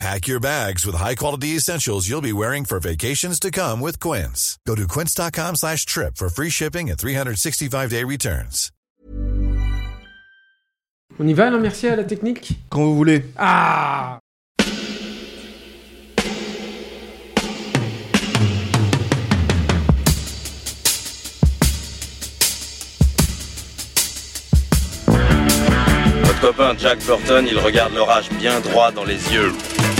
[0.00, 4.58] Pack your bags with high-quality essentials you'll be wearing for vacations to come with Quince.
[4.66, 8.70] Go to quince.com slash trip for free shipping and 365-day returns.
[11.20, 13.24] On y va, non merci à la technique Quand vous voulez.
[13.36, 14.18] Ah
[26.24, 29.52] Votre copain Jack Burton, il regarde l'orage bien droit dans les yeux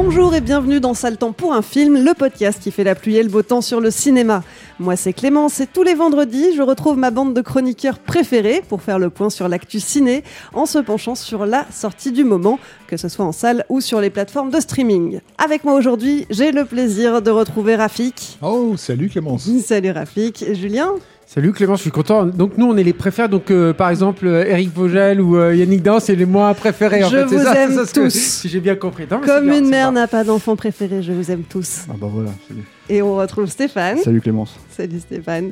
[0.00, 3.16] Bonjour et bienvenue dans Sale Temps pour un film, le podcast qui fait la pluie
[3.16, 4.44] et le beau temps sur le cinéma.
[4.78, 8.80] Moi c'est Clémence et tous les vendredis je retrouve ma bande de chroniqueurs préférés pour
[8.80, 10.22] faire le point sur l'actu ciné
[10.54, 14.00] en se penchant sur la sortie du moment, que ce soit en salle ou sur
[14.00, 15.18] les plateformes de streaming.
[15.36, 18.38] Avec moi aujourd'hui j'ai le plaisir de retrouver Rafik.
[18.40, 19.50] Oh, salut Clémence.
[19.66, 20.42] Salut Rafik.
[20.42, 20.92] Et Julien
[21.30, 22.24] Salut Clément, je suis content.
[22.24, 23.28] Donc nous, on est les préférés.
[23.28, 27.04] Donc euh, par exemple, euh, Eric Vogel ou euh, Yannick Dan, c'est les moins préférés.
[27.04, 28.14] En Je fait, vous ça, aime ça, que- tous.
[28.14, 29.04] si j'ai bien compris.
[29.10, 31.80] Non, Comme bien, une mère n'a pas d'enfant préféré, je vous aime tous.
[31.90, 32.64] Ah bah voilà, salut.
[32.88, 33.98] Et on retrouve Stéphane.
[33.98, 34.56] Salut Clémence.
[34.70, 35.50] Salut Stéphane.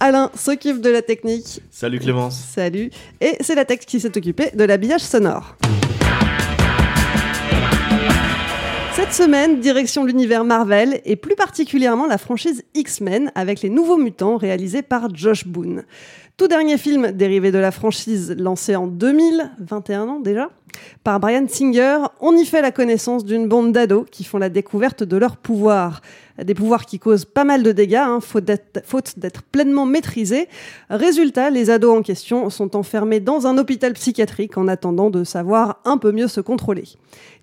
[0.00, 1.62] Alain s'occupe de la technique.
[1.70, 2.36] Salut Clémence.
[2.52, 2.90] Salut.
[3.20, 5.56] Et c'est la tech qui s'est occupée de l'habillage sonore.
[8.96, 14.36] Cette semaine, direction l'univers Marvel et plus particulièrement la franchise X-Men avec les nouveaux mutants
[14.36, 15.82] réalisés par Josh Boone.
[16.36, 20.48] Tout dernier film dérivé de la franchise lancé en 2021 ans déjà
[21.02, 25.02] par Brian Singer, on y fait la connaissance d'une bande d'ados qui font la découverte
[25.02, 26.00] de leurs pouvoirs.
[26.42, 30.48] Des pouvoirs qui causent pas mal de dégâts, hein, faute d'être- pleinement maîtrisés.
[30.90, 35.80] Résultat, les ados en question sont enfermés dans un hôpital psychiatrique en attendant de savoir
[35.84, 36.84] un peu mieux se contrôler.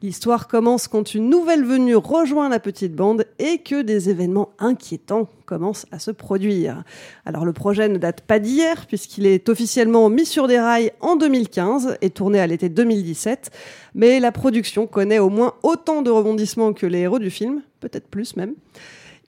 [0.01, 5.29] L'histoire commence quand une nouvelle venue rejoint la petite bande et que des événements inquiétants
[5.45, 6.83] commencent à se produire.
[7.25, 11.15] Alors le projet ne date pas d'hier puisqu'il est officiellement mis sur des rails en
[11.15, 13.51] 2015 et tourné à l'été 2017,
[13.95, 18.07] mais la production connaît au moins autant de rebondissements que les héros du film, peut-être
[18.07, 18.53] plus même.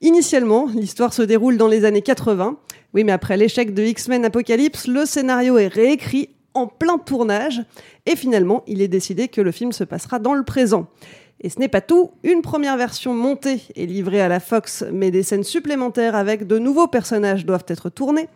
[0.02, 2.58] Initialement, l'histoire se déroule dans les années 80.
[2.94, 7.62] Oui, mais après l'échec de X-Men Apocalypse, le scénario est réécrit en plein tournage
[8.06, 10.88] et finalement, il est décidé que le film se passera dans le présent.
[11.42, 15.12] Et ce n'est pas tout, une première version montée et livrée à la Fox, mais
[15.12, 18.30] des scènes supplémentaires avec de nouveaux personnages doivent être tournées.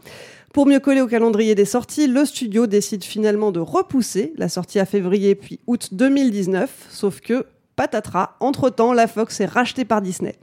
[0.54, 4.80] Pour mieux coller au calendrier des sorties, le studio décide finalement de repousser la sortie
[4.80, 7.46] à février puis août 2019, sauf que,
[7.78, 10.36] patatras, entre-temps, la Fox est rachetée par Disney.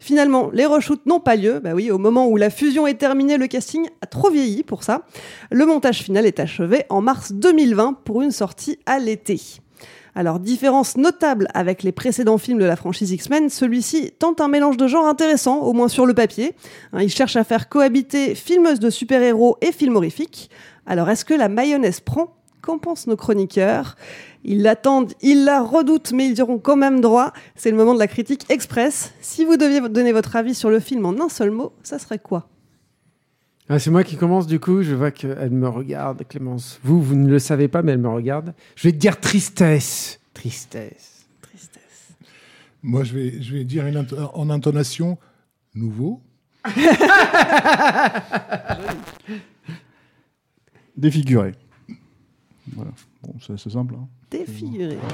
[0.00, 1.60] Finalement, les reshoots n'ont pas lieu.
[1.60, 4.82] Bah oui, au moment où la fusion est terminée, le casting a trop vieilli pour
[4.82, 5.02] ça.
[5.52, 9.40] Le montage final est achevé en mars 2020 pour une sortie à l'été.
[10.14, 14.76] Alors, différence notable avec les précédents films de la franchise X-Men, celui-ci tente un mélange
[14.76, 16.54] de genres intéressant, au moins sur le papier.
[16.92, 20.50] Hein, il cherche à faire cohabiter filmeuse de super-héros et film horrifique.
[20.86, 23.96] Alors, est-ce que la mayonnaise prend Qu'en pensent nos chroniqueurs?
[24.44, 27.32] Ils l'attendent, ils la redoutent, mais ils y auront quand même droit.
[27.56, 29.12] C'est le moment de la critique express.
[29.20, 32.18] Si vous deviez donner votre avis sur le film en un seul mot, ça serait
[32.18, 32.48] quoi?
[33.68, 34.82] Ah, c'est moi qui commence du coup.
[34.82, 36.80] Je vois qu'elle me regarde, Clémence.
[36.82, 38.52] Vous, vous ne le savez pas, mais elle me regarde.
[38.76, 40.18] Je vais te dire tristesse.
[40.34, 41.26] Tristesse.
[41.40, 42.08] Tristesse.
[42.82, 45.18] Moi, je vais, je vais dire une int- en intonation
[45.74, 46.20] nouveau.
[50.96, 51.52] Défiguré.
[52.74, 52.90] Voilà.
[53.22, 53.94] Bon, c'est simple.
[53.98, 54.06] hein.
[54.30, 54.96] Défiguré.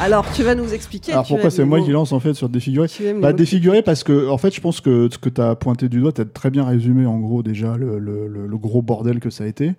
[0.00, 1.12] Alors, tu vas nous expliquer.
[1.12, 1.84] Alors tu pourquoi c'est moi mots.
[1.84, 4.80] qui lance en fait sur les Bah, mots défiguré parce que en fait je pense
[4.80, 7.44] que ce que tu as pointé du doigt, tu as très bien résumé en gros
[7.44, 9.74] déjà le, le- le- le gros bordel que ça a été.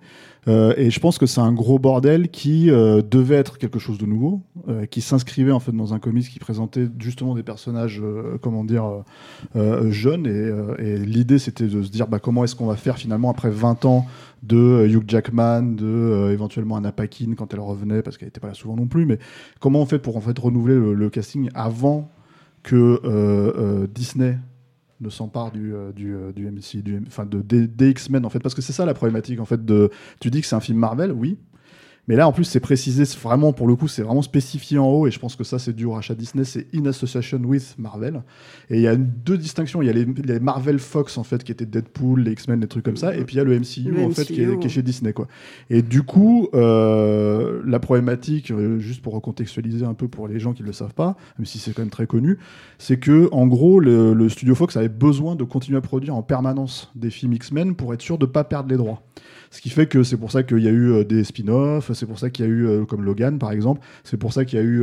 [0.46, 3.98] Euh, et je pense que c'est un gros bordel qui euh, devait être quelque chose
[3.98, 8.02] de nouveau, euh, qui s'inscrivait en fait dans un comics qui présentait justement des personnages,
[8.42, 9.04] comment dire,
[9.90, 10.26] jeunes.
[10.26, 13.84] Et, l'idée c'était de se dire bah, comment est-ce qu'on va faire finalement après 20
[13.84, 14.06] ans
[14.42, 18.54] de Hugh Jackman, de éventuellement Anna Paquin quand elle revenait parce qu'elle n'était pas là
[18.54, 19.18] souvent non plus, mais
[19.60, 22.10] comment on fait pour en fait renouveler le, casting avant
[22.62, 24.38] que Disney
[25.04, 28.30] ne s'empare du, euh, du, euh, du MC, du, enfin de, des, des X-Men en
[28.30, 29.64] fait, parce que c'est ça la problématique en fait.
[29.64, 29.90] De,
[30.20, 31.38] tu dis que c'est un film Marvel, oui,
[32.06, 35.06] mais là, en plus, c'est précisé vraiment, pour le coup, c'est vraiment spécifié en haut,
[35.06, 38.22] et je pense que ça, c'est dû au rachat Disney, c'est in association with Marvel.
[38.68, 39.80] Et il y a deux distinctions.
[39.80, 42.66] Il y a les, les Marvel Fox, en fait, qui étaient Deadpool, les X-Men, des
[42.66, 44.46] trucs comme ça, et puis il y a le MCU, Le en fait, qui est,
[44.46, 44.58] MCU.
[44.58, 45.28] qui est chez Disney, quoi.
[45.70, 50.52] Et du coup, euh, la problématique, euh, juste pour recontextualiser un peu pour les gens
[50.52, 52.38] qui ne le savent pas, même si c'est quand même très connu,
[52.78, 56.22] c'est que, en gros, le, le studio Fox avait besoin de continuer à produire en
[56.22, 59.02] permanence des films X-Men pour être sûr de ne pas perdre les droits.
[59.54, 62.06] Ce qui fait que c'est pour ça qu'il y a eu euh, des spin-offs, c'est
[62.06, 64.58] pour ça qu'il y a eu, euh, comme Logan par exemple, c'est pour ça qu'il
[64.58, 64.82] y a eu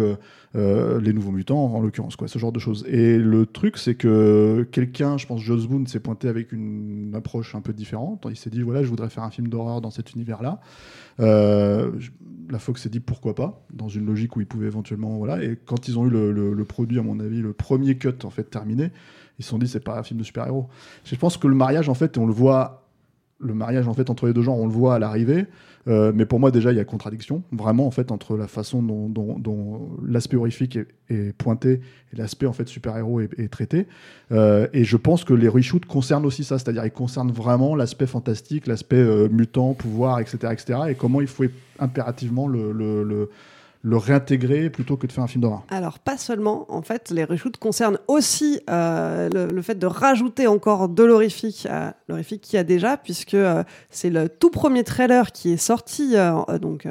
[0.56, 2.86] euh, les Nouveaux Mutants en l'occurrence, quoi, ce genre de choses.
[2.88, 7.54] Et le truc, c'est que quelqu'un, je pense Joss Boone, s'est pointé avec une approche
[7.54, 8.26] un peu différente.
[8.30, 10.62] Il s'est dit, voilà, je voudrais faire un film d'horreur dans cet univers-là.
[11.20, 15.44] La Fox s'est dit pourquoi pas, dans une logique où ils pouvaient éventuellement, voilà.
[15.44, 18.10] Et quand ils ont eu le, le- le produit, à mon avis, le premier cut
[18.24, 18.92] en fait terminé,
[19.40, 20.68] ils se sont dit c'est pas un film de super-héros.
[21.06, 22.81] Je pense que le mariage, en fait, on le voit,
[23.42, 25.46] le mariage en fait entre les deux genres, on le voit à l'arrivée.
[25.88, 28.84] Euh, mais pour moi déjà il y a contradiction vraiment en fait entre la façon
[28.84, 30.78] dont, l'aspect horrifique
[31.10, 31.82] est, pointé
[32.14, 33.88] et l'aspect en fait super héros est, traité
[34.32, 38.06] Euh, et je pense que les reshoots concernent aussi ça c'est-à-dire ils concernent vraiment l'aspect
[38.06, 41.46] fantastique l'aspect euh, mutant pouvoir etc etc et comment il faut
[41.80, 43.30] impérativement le,
[43.84, 47.24] le réintégrer plutôt que de faire un film d'horreur Alors, pas seulement, en fait, les
[47.24, 52.58] reshoots concernent aussi euh, le, le fait de rajouter encore de l'horrifique à l'horrifique qu'il
[52.58, 56.88] y a déjà, puisque euh, c'est le tout premier trailer qui est sorti euh, donc,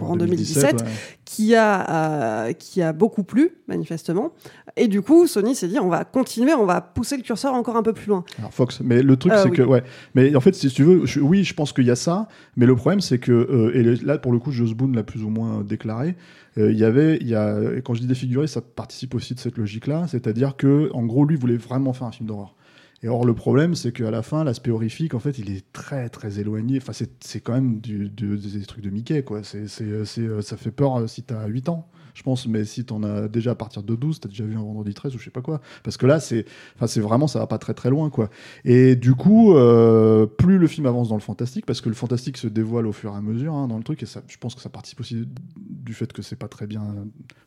[0.00, 0.88] en 2017, ouais.
[1.34, 4.32] Qui, a, euh, qui a beaucoup plu, manifestement.
[4.76, 7.76] Et du coup, Sony s'est dit, on va continuer, on va pousser le curseur encore
[7.76, 8.22] un peu plus loin.
[8.38, 9.56] Alors Fox, mais le truc Ah c'est oui.
[9.56, 9.82] que ouais,
[10.14, 12.66] mais en fait si tu veux, je- oui je pense qu'il y a ça, mais
[12.66, 15.30] le problème c'est que euh, et là pour le coup Joss Boone l'a plus ou
[15.30, 16.16] moins euh, déclaré,
[16.58, 19.40] euh, il y avait, il y a, quand je dis défiguré, ça participe aussi de
[19.40, 22.54] cette logique-là, c'est-à-dire que en gros lui voulait vraiment faire un film d'horreur.
[23.02, 26.08] Et or le problème c'est qu'à la fin l'aspect horrifique en fait il est très
[26.08, 30.70] très éloigné, enfin c'est quand même des trucs de Mickey quoi, c'est, euh, ça fait
[30.70, 31.88] peur euh, si t'as 8 ans.
[32.14, 34.62] Je pense, mais si t'en as déjà à partir de 12, t'as déjà vu un
[34.62, 35.60] vendredi 13 ou je sais pas quoi.
[35.82, 36.44] Parce que là, c'est,
[36.76, 38.28] enfin, c'est vraiment, ça va pas très très loin, quoi.
[38.64, 42.36] Et du coup, euh, plus le film avance dans le fantastique, parce que le fantastique
[42.36, 44.54] se dévoile au fur et à mesure hein, dans le truc, et ça, je pense
[44.54, 45.26] que ça participe aussi
[45.56, 46.82] du fait que c'est pas très bien,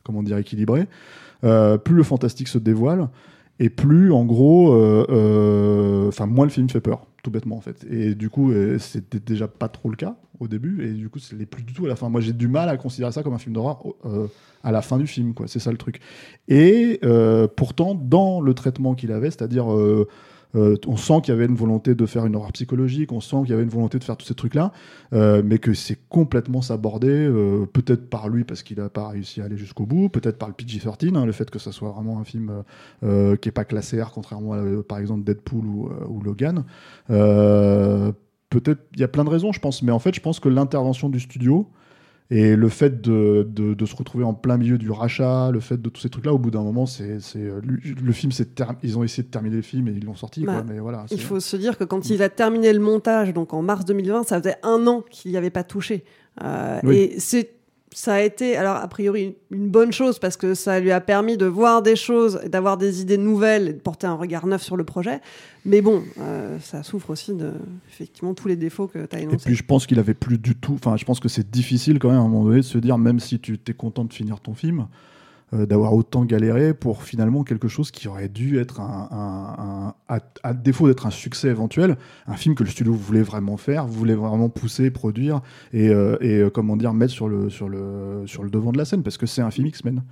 [0.02, 0.88] comment dire, équilibré.
[1.44, 3.08] Euh, plus le fantastique se dévoile,
[3.58, 7.60] et plus, en gros, euh, euh, enfin, moins le film fait peur, tout bêtement en
[7.60, 7.86] fait.
[7.90, 11.18] Et du coup, euh, c'était déjà pas trop le cas au début, et du coup,
[11.18, 12.10] c'est plus du tout à la fin.
[12.10, 13.82] Moi, j'ai du mal à considérer ça comme un film d'horreur
[14.62, 15.46] à la fin du film, quoi.
[15.48, 16.00] C'est ça le truc.
[16.48, 17.00] Et
[17.56, 19.66] pourtant, dans le traitement qu'il avait, c'est-à-dire
[20.56, 23.36] euh, on sent qu'il y avait une volonté de faire une horreur psychologique, on sent
[23.42, 24.72] qu'il y avait une volonté de faire tous ces trucs-là,
[25.12, 29.40] euh, mais que c'est complètement sabordé, euh, peut-être par lui parce qu'il n'a pas réussi
[29.40, 32.18] à aller jusqu'au bout, peut-être par le PG-13, hein, le fait que ça soit vraiment
[32.18, 32.62] un film
[33.02, 36.64] qui n'est pas classé R, contrairement à, par exemple, Deadpool ou, ou Logan.
[38.48, 40.48] Peut-être, il y a plein de raisons, je pense, mais en fait, je pense que
[40.48, 41.68] l'intervention du studio,
[42.28, 45.80] et le fait de, de, de se retrouver en plein milieu du rachat, le fait
[45.80, 48.32] de tous ces trucs-là, au bout d'un moment, c'est, euh, le, film,
[48.82, 50.44] ils ont essayé de terminer le film et ils l'ont sorti.
[50.44, 53.32] Bah, quoi, mais voilà, Il faut se dire que quand il a terminé le montage,
[53.32, 56.04] donc en mars 2020, ça faisait un an qu'il n'y avait pas touché.
[56.42, 56.96] Euh, Oui.
[56.96, 57.55] Et c'est,
[57.98, 61.38] ça a été, alors a priori, une bonne chose parce que ça lui a permis
[61.38, 64.60] de voir des choses, et d'avoir des idées nouvelles et de porter un regard neuf
[64.60, 65.22] sur le projet.
[65.64, 67.52] Mais bon, euh, ça souffre aussi de,
[67.88, 69.46] effectivement, tous les défauts que tu as Et énoncés.
[69.46, 70.74] puis je pense qu'il avait plus du tout.
[70.74, 72.98] Enfin, je pense que c'est difficile quand même à un moment donné de se dire,
[72.98, 74.88] même si tu t'es content de finir ton film,
[75.52, 80.18] d'avoir autant galéré pour finalement quelque chose qui aurait dû être un, un- un- à,
[80.42, 84.14] à défaut d'être un succès éventuel, un film que le studio voulait vraiment faire, voulait
[84.16, 85.40] vraiment pousser, produire
[85.72, 88.78] et, euh, et, euh, comment dire mettre sur le sur le sur le devant de
[88.78, 90.02] la scène parce que c'est un film X-Men.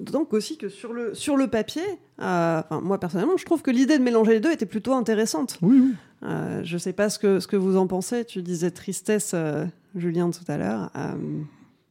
[0.00, 1.82] Donc aussi que sur le, sur le papier,
[2.20, 5.58] euh, enfin, moi personnellement, je trouve que l'idée de mélanger les deux était plutôt intéressante.
[5.62, 5.94] Oui, oui.
[6.22, 8.24] Euh, je sais pas ce que, ce que vous en pensez.
[8.24, 10.90] Tu disais tristesse, euh, Julien, tout à l'heure.
[10.96, 11.12] Euh,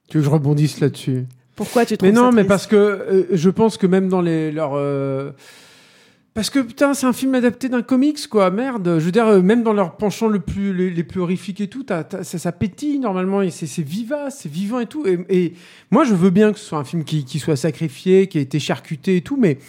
[0.07, 2.75] Tu veux que je rebondisse là-dessus pourquoi tu trouves Mais non, ça mais parce que
[2.75, 4.74] euh, je pense que même dans les leurs.
[4.75, 5.31] euh,
[6.33, 8.51] Parce que putain, c'est un film adapté d'un comics, quoi.
[8.51, 8.97] Merde.
[9.00, 11.67] Je veux dire, euh, même dans leur penchant le plus, les, les plus horrifiques et
[11.69, 15.05] tout, t'as- t'as- ça, ça pétille normalement et c'est c'est vivace, c'est vivant et tout.
[15.07, 15.53] Et, et
[15.91, 18.41] moi, je veux bien que ce soit un film qui, qui soit sacrifié, qui a
[18.41, 19.59] été charcuté et tout, mais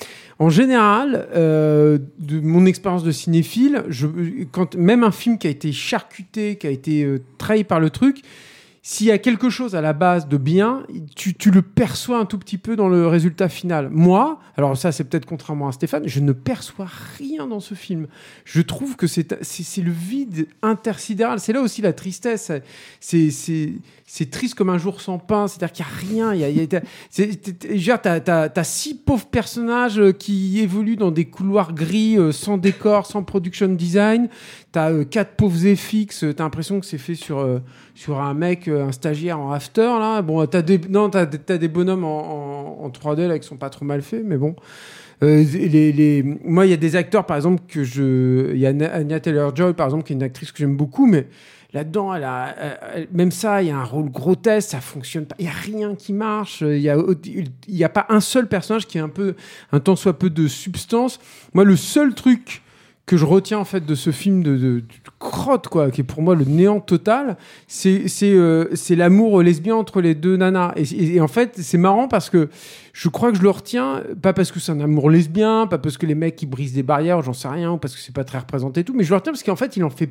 [0.40, 4.09] en général, euh, de mon expérience de cinéphile, je,
[4.50, 7.90] quand même un film qui a été charcuté, qui a été euh, trahi par le
[7.90, 8.23] truc,
[8.88, 10.85] s'il y a quelque chose à la base de bien,
[11.16, 13.88] tu, tu le perçois un tout petit peu dans le résultat final.
[13.90, 16.87] Moi, alors ça c'est peut-être contrairement à Stéphane, je ne perçois
[17.19, 18.07] rien dans ce film.
[18.45, 21.40] Je trouve que c'est c'est le vide intersidéral.
[21.40, 22.52] C'est là aussi la tristesse.
[23.00, 23.73] C'est c'est
[24.07, 25.49] c'est triste comme un jour sans pain.
[25.49, 26.35] C'est-à-dire qu'il n'y a rien.
[26.35, 32.19] Il y a, il y a- six pauvres personnages qui évoluent dans des couloirs gris,
[32.19, 34.28] euh, sans décor, sans production design.
[34.76, 36.23] T'as euh, quatre pauvres FX.
[36.23, 37.61] euh, T'as l'impression que c'est fait sur, euh,
[37.95, 39.80] sur un mec, un stagiaire en after.
[39.80, 40.21] Là.
[40.21, 43.56] Bon, t'as des, non, t'as, t'as des bonhommes en, en, en 3D là, qui sont
[43.56, 44.54] pas trop mal faits, mais bon.
[45.23, 48.52] Moi, il y a des acteurs, par exemple, que je.
[48.52, 51.26] Il y a Anya Taylor-Joy, par exemple, qui est une actrice que j'aime beaucoup, mais
[51.73, 52.54] là-dedans, elle a,
[53.14, 55.37] même ça, il y a un rôle grotesque, ça fonctionne pas.
[55.38, 56.61] Il y a rien qui marche.
[56.61, 56.99] Il y a,
[57.87, 59.37] a pas un seul personnage qui a un peu,
[59.73, 61.18] un tant soit peu de substance.
[61.54, 62.61] Moi, le seul truc
[63.07, 66.05] que je retiens en fait de ce film de, de- de crotte quoi, qui est
[66.05, 67.37] pour moi le néant total,
[67.69, 70.73] c'est c'est euh, l'amour lesbien entre les deux nanas.
[70.77, 72.49] Et, en fait, c'est marrant parce que
[72.93, 75.99] je crois que je le retiens pas parce que c'est un amour lesbien, pas parce
[75.99, 78.25] que les mecs qui brisent des barrières, j'en sais rien, ou parce que c'est pas
[78.25, 80.11] très représenté et tout, mais je le retiens parce qu'en fait, il en fait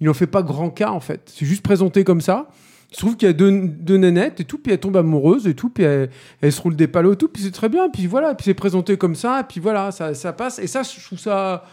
[0.00, 1.30] il en fait pas grand cas en fait.
[1.34, 2.48] C'est juste présenté comme ça.
[2.90, 5.46] Il se trouve qu'il y a deux, deux nénettes et tout, puis elles tombent amoureuses
[5.46, 8.06] et tout, puis elles se roulent des palos et tout, puis c'est très bien, puis
[8.06, 10.58] voilà, puis c'est présenté comme ça, puis voilà, ça, ça passe.
[10.58, 11.64] Et ça, je trouve ça.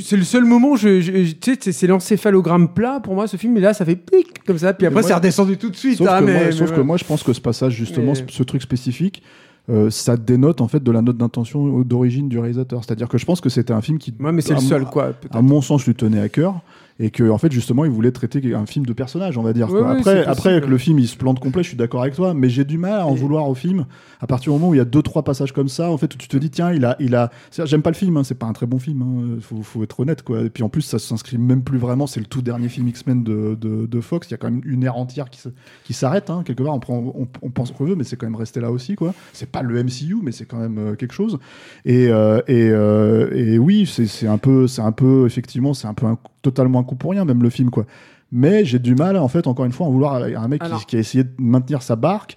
[0.00, 3.26] C'est le seul moment où je, je- je- tu sais, c'est- l'encéphalogramme plat pour moi
[3.26, 5.76] ce film, et là ça fait pic comme ça, puis après c'est redescendu tout de
[5.76, 5.98] suite.
[5.98, 6.82] Sauf, hein, que, mais- moi, mais sauf que voilà.
[6.84, 9.22] moi, je pense que ce passage, justement, Mais- ce, truc spécifique,
[9.68, 12.84] euh, ça dénote en fait de la note d'intention d'origine du réalisateur.
[12.84, 15.12] C'est-à-dire que je pense que c'était un film qui, Ouais, mais c'est le seul quoi.
[15.32, 16.60] à mon sens, lui tenait à cœur.
[16.98, 19.68] Et que, en fait, justement, il voulait traiter un film de personnage, on va dire.
[19.68, 19.90] Quoi.
[19.90, 22.48] après, après, que le film il se plante complet, je suis d'accord avec toi, mais
[22.48, 23.84] j'ai du mal à en Et- vouloir au film
[24.20, 26.14] à partir du moment où il y a deux, trois passages comme ça, en fait,
[26.14, 27.30] où tu te dis, tiens, il a, il a.
[27.64, 30.00] J'aime pas le film, hein, c'est pas un très bon film, hein, faut, faut être
[30.00, 30.40] honnête, quoi.
[30.42, 33.22] Et puis en plus, ça s'inscrit même plus vraiment, c'est le tout dernier film X-Men
[33.22, 35.40] de, de, de Fox, il y a quand même une ère entière qui
[35.84, 38.26] qui s'arrête, hein, quelque part, on, prend, on, on pense qu'on veut, mais c'est quand
[38.26, 39.12] même resté là aussi, quoi.
[39.34, 41.38] C'est pas le MCU, mais c'est quand même euh, quelque chose.
[41.84, 45.86] Et, euh, et, euh, et oui, c'est c'est un peu, c'est un peu, effectivement, c'est
[45.88, 46.18] un peu un,
[46.50, 47.84] totalement un coup pour rien, même le film, quoi.
[48.32, 50.66] Mais j'ai du mal, en fait, encore une fois, à vouloir à un mec qui-
[50.66, 52.36] Alors- qui, a essayé de maintenir sa barque.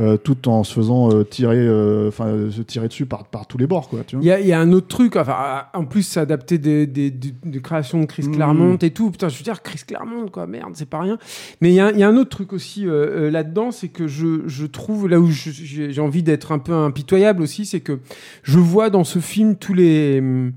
[0.00, 3.46] euh, tout en se faisant euh, tirer, euh, enfin, euh, se tirer dessus par, par
[3.46, 4.00] tous les bords, quoi.
[4.14, 6.88] Il y, a- il y a un autre truc, enfin, en plus, c'est adapté des,
[6.88, 8.34] des, des- des créations de Chris Mhm.
[8.34, 9.12] Claremont et tout.
[9.12, 11.16] Putain, je veux dire, Chris Claremont, quoi, merde, c'est pas rien.
[11.60, 12.90] Mais il y a, il y a un autre truc aussi euh,
[13.28, 16.72] euh, là-dedans, c'est que je, je trouve, là où j'ai j'ai envie d'être un peu
[16.74, 18.00] impitoyable aussi, c'est que
[18.42, 20.18] je vois dans ce film tous les.
[20.18, 20.54] hum,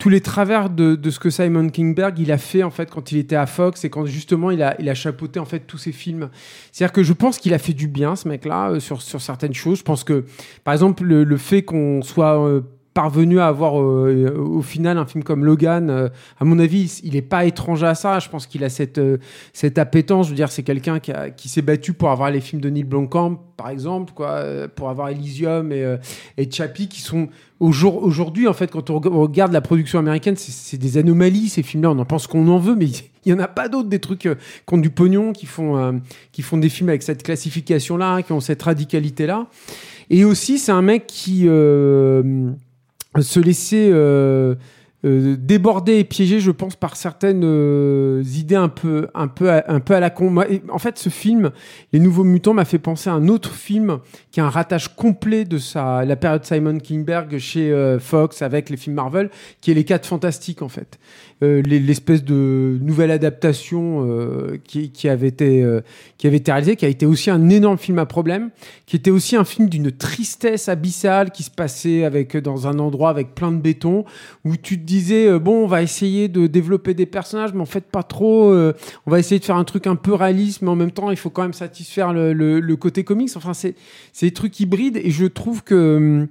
[0.00, 3.12] tous les travers de, de ce que Simon Kingberg il a fait en fait quand
[3.12, 5.76] il était à Fox et quand justement il a, il a chapeauté en fait tous
[5.76, 6.30] ses films.
[6.72, 9.52] C'est-à-dire que je pense qu'il a fait du bien ce mec-là euh, sur, sur certaines
[9.52, 9.78] choses.
[9.78, 10.24] Je pense que
[10.64, 15.06] par exemple le, le fait qu'on soit euh, parvenu à avoir euh, au final un
[15.06, 16.08] film comme Logan, euh,
[16.40, 18.18] à mon avis, il est pas étranger à ça.
[18.18, 19.18] Je pense qu'il a cette euh,
[19.52, 20.26] cette appétence.
[20.26, 23.36] Je veux dire, c'est quelqu'un qui, s'est battu pour avoir les films de Neil Blomkamp,
[23.56, 25.96] par exemple, quoi, euh, pour avoir Elysium et, euh,
[26.36, 27.28] et Chappie, qui sont
[27.60, 30.98] au jour- aujourd'hui, en fait, quand on reg- on regarde la production américaine, c'est- des
[30.98, 31.90] anomalies ces films-là.
[31.90, 32.86] On en pense qu'on en veut, mais
[33.24, 34.34] il y en a pas d'autres des trucs euh,
[34.66, 35.92] qui ont du pognon, qui font euh,
[36.32, 39.46] qui font des films avec cette classification-là, qui ont cette radicalité-là.
[40.12, 42.50] Et aussi, c'est un mec qui euh,
[43.18, 44.54] se laissait euh,
[45.04, 49.64] euh, déborder et piéger, je pense, par certaines euh, idées un peu, un peu, à,
[49.68, 50.34] un peu à la con.
[50.70, 51.50] En fait, ce film,
[51.92, 53.98] Les Nouveaux Mutants, m'a fait penser à un autre film
[54.30, 58.76] qui a un rattache complet de sa, la période Simon Kingberg chez Fox avec les
[58.76, 60.98] films Marvel, qui est Les Quatre Fantastiques, en fait.
[61.42, 65.80] Euh, les- L'espèce de nouvelle adaptation euh, qui, qui, avait été, euh,
[66.18, 68.50] qui avait été réalisée, qui a été aussi un énorme film à problème,
[68.84, 73.08] qui était aussi un film d'une tristesse abyssale qui se passait avec, dans un endroit
[73.08, 74.04] avec plein de béton,
[74.44, 77.66] où tu te disais, euh, bon, on va essayer de développer des personnages, mais en
[77.66, 78.74] fait pas trop, euh,
[79.06, 81.16] on va essayer de faire un truc un peu réaliste, mais en même temps, il
[81.16, 83.30] faut quand même satisfaire le, le- le côté comics.
[83.34, 83.74] Enfin, c'est
[84.20, 85.96] des trucs hybrides, et je trouve que...
[85.96, 86.26] hum, euh,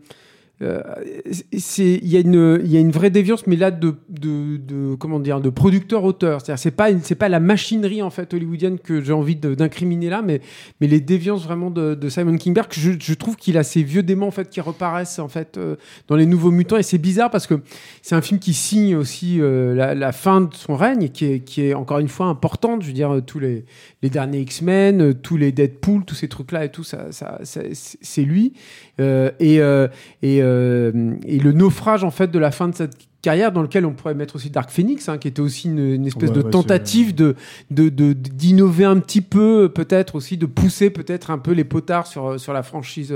[0.61, 1.57] il
[2.03, 6.41] y y a une vraie déviance mais là de de, comment dire de producteur auteur
[6.41, 10.21] c'est-à-dire c'est pas c'est pas la machinerie en fait hollywoodienne que j'ai envie d'incriminer là
[10.21, 10.41] mais
[10.81, 14.31] mais les déviances vraiment de, Simon Kingberg je, trouve qu'il a ces vieux démons en
[14.31, 15.75] fait qui reparaissent en fait euh,
[16.07, 16.77] dans les nouveaux mutants.
[16.77, 17.61] Et c'est bizarre parce que
[18.01, 21.61] c'est un film qui signe aussi euh, la, fin de son règne qui est qui
[21.61, 23.65] est encore une fois importante je veux dire euh, tous les
[24.03, 27.07] derniers X-Men euh, tous les Deadpool tous ces trucs là et tout ça,
[27.43, 28.53] c'est lui.
[28.99, 29.87] Euh, euh,
[30.21, 33.85] et, euh, et le naufrage en fait de la fin de cette carrière dans lequel
[33.85, 36.41] on pourrait mettre aussi Dark Phoenix, hein, qui était aussi une, une espèce Ouais, de
[36.41, 37.35] ouais, tentative de
[37.69, 42.07] de- de- d'innover un petit peu, peut-être aussi de pousser peut-être un peu les potards
[42.07, 43.13] sur sur la franchise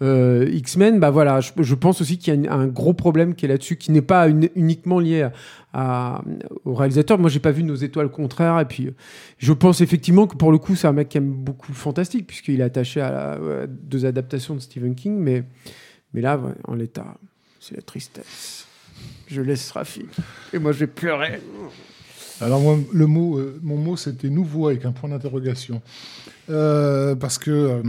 [0.00, 1.00] euh, X-Men.
[1.00, 3.48] Bah voilà, je, je pense aussi qu'il y a une- un gros problème qui est
[3.48, 5.32] là-dessus, qui n'est pas une- uniquement lié à,
[5.74, 6.22] à-
[6.64, 7.18] au réalisateur.
[7.18, 8.92] Moi, j'ai pas vu Nos étoiles contraires, et puis euh,
[9.36, 12.26] je pense effectivement que pour le coup, c'est un mec qui aime beaucoup le fantastique,
[12.26, 15.44] puisqu'il est attaché à, la- à deux adaptations de Stephen King, mais
[16.14, 17.16] mais là, en l'état,
[17.60, 18.66] c'est la tristesse.
[19.28, 20.04] Je laisse Rafi.
[20.52, 21.40] Et moi, je vais pleurer.
[22.40, 25.80] Alors moi, le mot, euh, mon mot, c'était nouveau avec un point d'interrogation.
[26.50, 27.82] Euh, parce que, euh,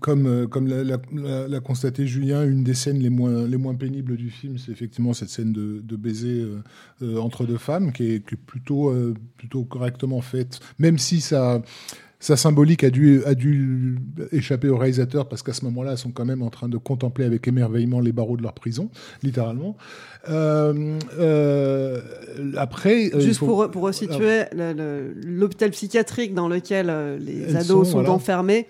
[0.00, 4.58] comme, comme l'a, constaté Julien, une des scènes les moins, les moins pénibles du film,
[4.58, 6.46] c'est effectivement cette scène de, baiser
[7.00, 8.92] entre deux femmes, qui est, plutôt,
[9.38, 11.62] plutôt correctement faite, même si ça...
[12.20, 13.96] Sa symbolique a dû, a dû
[14.32, 17.24] échapper au réalisateur parce qu'à ce moment-là, elles sont quand même en train de contempler
[17.24, 18.90] avec émerveillement les barreaux de leur prison,
[19.22, 19.76] littéralement.
[20.28, 22.00] Euh, euh,
[22.56, 24.42] après, euh, Juste faut- pour, pour resituer,
[25.24, 28.10] l'hôpital psychiatrique dans lequel les Elles ados sont, sont, voilà.
[28.10, 28.66] enfermés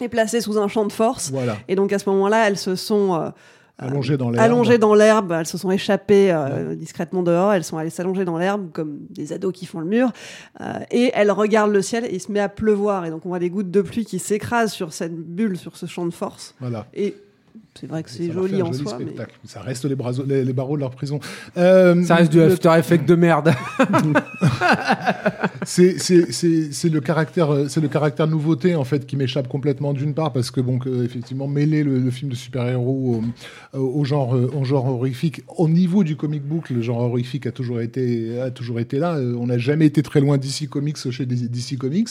[0.00, 1.30] est placé sous un champ de force.
[1.30, 1.56] Voilà.
[1.68, 3.32] Et donc à ce moment-là, elles se sont
[3.78, 4.42] Allongées dans l'herbe.
[4.42, 8.38] allongées dans l'herbe, elles se sont échappées euh, discrètement dehors, elles sont allées s'allonger dans
[8.38, 10.12] l'herbe comme des ados qui font le mur,
[10.62, 13.28] euh, et elles regardent le ciel et il se met à pleuvoir, et donc on
[13.28, 16.54] voit des gouttes de pluie qui s'écrasent sur cette bulle, sur ce champ de force.
[16.58, 16.86] Voilà.
[16.94, 17.16] Et
[17.80, 19.14] c'est vrai que c'est joli en joli soi, mais.
[19.44, 21.18] Ça reste les, bras- les- les barreaux de leur prison.
[21.56, 23.52] Euh, Ça reste du le- After Effects de merde.
[25.64, 30.32] c'est le caractère euh, c'est le caractère nouveauté en fait qui m'échappe complètement d'une part
[30.32, 33.20] parce que bon que, effectivement mêler le, le film de super-héros
[33.74, 37.46] au, au genre euh, au genre horrifique au niveau du comic book le genre horrifique
[37.46, 40.68] a toujours été a toujours été là Euh, on n'a jamais été très loin d'ici
[40.68, 42.08] comics chez DC Comics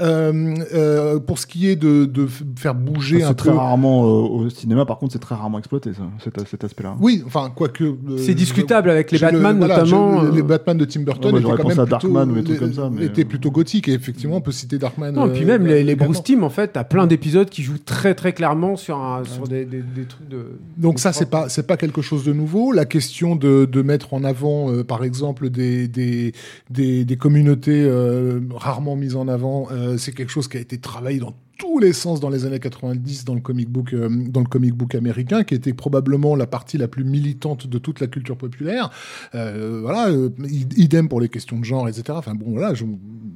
[0.00, 2.10] Euh, euh, pour ce qui est de,
[2.56, 5.58] faire bouger un C'est très peu rarement euh, au cinéma, par contre, c'est très rarement
[5.58, 6.96] exploité, ça, cet, cet aspect-là.
[7.00, 10.42] oui enfin quoique euh, C'est discutable avec les le- Batman, voilà, notamment, les euh.
[10.44, 12.40] Batman de Tim Burton Ouais, bah, étaient j'aurais quand pensé même à Darkman ou des
[12.42, 15.26] plutôt, trucs comme ça, mais- étaient plutôt gothiques et effectivement on peut citer Darkman Non,
[15.26, 16.12] et puis euh, même les, les également.
[16.12, 19.48] Bruce Team, en fait, t'as plein d'épisodes qui jouent très très clairement sur, un, sur
[19.48, 20.58] des, des, des trucs de.
[20.76, 22.72] Donc ça, c'est pas c'est pas quelque chose de nouveau.
[22.72, 26.32] La question de, de mettre en avant, euh, par exemple, des des,
[26.70, 30.78] des, des communautés euh, rarement mises en avant, euh, c'est quelque chose qui a été
[30.78, 34.40] travaillé dans tous les sens dans les années 90 dans le comic book euh, dans
[34.40, 38.06] le comic book américain qui était probablement la partie la plus militante de toute la
[38.06, 38.90] culture populaire.
[39.34, 40.30] Euh, voilà euh,
[40.76, 42.84] idem pour les questions de genre etc enfin bon voilà je,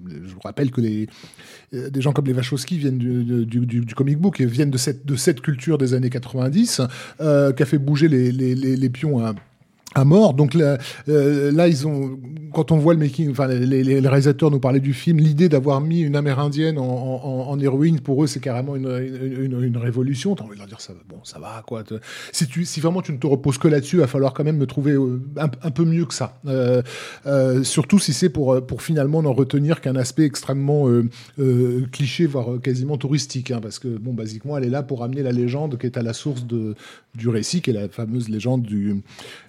[0.09, 1.09] je vous rappelle que les
[1.75, 4.79] euh, des gens comme les Wachowski viennent du, du, du, comic book et viennent de
[4.79, 6.83] cette, de cette culture des années 90
[7.21, 9.25] euh, qui a fait bouger les, les, les, les pions
[9.95, 10.35] à mort.
[10.35, 12.19] Donc là, euh, là, ils ont,
[12.53, 16.01] quand on voit le making, enfin, les, réalisateurs nous parlaient du film, l'idée d'avoir mis
[16.01, 20.35] une Amérindienne en, héroïne, pour eux, c'est carrément une, révolution.
[20.35, 21.85] T'as envie de leur dire, ça, bon, ça va, quoi.
[22.33, 24.67] Si tu, si vraiment tu ne te reposes que là-dessus, va falloir quand même me
[24.67, 26.39] trouver euh, un, peu mieux que ça.
[26.47, 26.83] Euh,
[27.63, 30.87] surtout si c'est pour, pour finalement n'en retenir qu'un aspect extrêmement
[31.91, 35.33] cliché, voire quasiment touristique, hein, parce que, bon, basiquement, elle est là pour amener la
[35.33, 36.75] légende qui est à la source de,
[37.15, 39.03] du récit, qui est la fameuse légende du,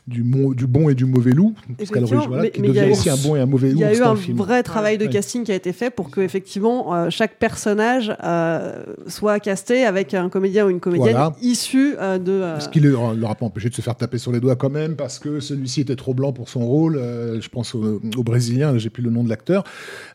[0.07, 2.79] du, du bon et du mauvais loup, parce qu'à l'origine, voilà, qui mais il y
[2.79, 4.15] a devient eu- aussi un bon et un mauvais loup Il y a eu un
[4.15, 4.37] film.
[4.37, 5.09] vrai travail de Ouais.
[5.11, 10.13] casting qui a été fait pour que effectivement euh, chaque personnage euh, soit casté avec
[10.13, 11.33] un comédien ou une comédienne Voilà.
[11.41, 12.31] issue euh, de.
[12.31, 14.55] euh, Ce qui ne leur a pas empêché de se faire taper sur les doigts
[14.55, 16.97] quand même, parce que celui-ci était trop blanc pour son rôle.
[16.97, 19.63] euh, je pense au, au Brésilien, j'ai plus le nom de l'acteur.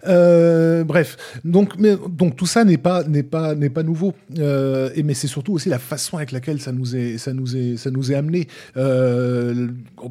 [0.06, 4.14] Euh, bref, donc, mais, donc tout ça n'est pas n'est pas n'est pas nouveau.
[4.38, 7.56] Euh, et mais c'est surtout aussi la façon avec laquelle ça nous est ça nous
[7.56, 8.46] est ça nous est amené.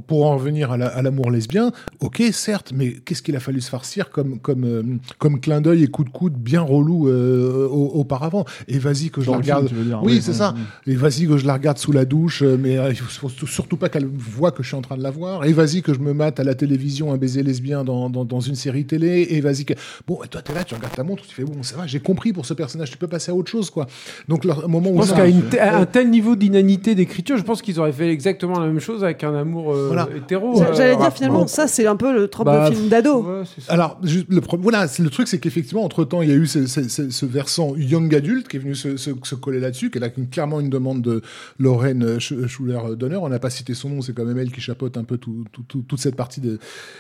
[0.05, 3.69] Pour en revenir à la- l'amour lesbien, ok, certes, mais qu'est-ce qu'il a fallu se
[3.69, 4.83] farcir comme comme euh,
[5.17, 8.45] comme clin d'œil et coup de coude bien relou euh, au- auparavant?
[8.67, 9.67] Et vas-y que je Dans la film, regarde.
[9.69, 10.53] tu veux dire, oui, oui, c'est oui, ça.
[10.85, 10.93] oui.
[10.93, 13.45] Et vas-y que je la regarde sous la douche, euh, mais euh, il faut faut
[13.47, 15.45] surtout pas qu'elle voit que je suis en train de la voir.
[15.45, 18.39] Et vas-y que je me mate à la télévision un baiser lesbien dans, dans, dans
[18.39, 19.27] une série télé.
[19.31, 19.73] Et vas-y que
[20.07, 22.33] bon, toi t'es là, tu regardes ta montre, tu fais bon, ça va, j'ai compris
[22.33, 23.87] pour ce personnage, tu peux passer à autre chose quoi.
[24.27, 27.43] Donc le un moment Je où pense ça- qu'à un tel niveau d'inanité d'écriture, je
[27.43, 30.07] pense qu'ils auraient fait exactement la même chose avec un amour euh, Voilà.
[30.15, 30.57] hétéro.
[30.57, 31.47] J'a- euh, J'allais dire finalement, bon.
[31.47, 33.23] ça c'est un peu le trope Bah, de film d'ado.
[33.23, 33.43] ouais.
[33.69, 36.87] Alors, le, voilà, c'est- le truc, c'est qu'effectivement, entre-temps, il y a eu ce, ce-
[36.87, 40.01] ce- ce versant young adulte qui est venu se, se- se coller là-dessus, qui est
[40.01, 41.21] là, clairement une demande de
[41.59, 43.15] Lorraine Sch- Schuller-Donner.
[43.17, 45.45] On n'a pas cité son nom, c'est quand même elle qui chapeaute un peu tout-
[45.51, 46.59] tout- tout- toute cette partie de-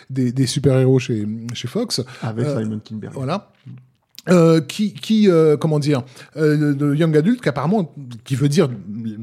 [0.09, 2.01] des, des super-héros chez, chez Fox.
[2.21, 3.13] Avec Euh, Simon Kinberg.
[3.13, 3.51] Voilà.
[4.29, 6.03] Euh, qui, qui euh, comment dire,
[6.35, 8.69] euh, de young adulte, qu'apparemment, qui veut dire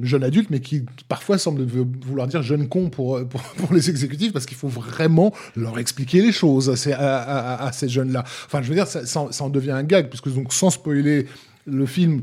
[0.03, 3.91] jeune adulte, mais qui parfois semble vou- vouloir dire jeune con pour, pour, pour les
[3.91, 8.25] exécutifs, parce qu'il faut vraiment leur expliquer les choses à ces, à, à- ces jeunes-là.
[8.47, 10.71] Enfin, je veux dire, ça, ça en- ça en devient un gag, puisque donc sans
[10.71, 11.27] spoiler
[11.67, 12.23] le film,